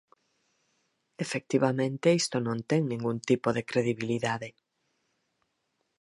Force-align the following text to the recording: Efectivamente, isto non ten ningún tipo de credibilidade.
Efectivamente, 1.25 2.17
isto 2.21 2.37
non 2.47 2.59
ten 2.69 2.81
ningún 2.91 3.17
tipo 3.29 3.47
de 3.55 3.65
credibilidade. 3.69 4.49